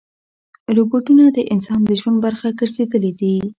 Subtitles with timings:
[0.75, 3.35] روبوټونه د انسان د ژوند برخه ګرځېدلي دي.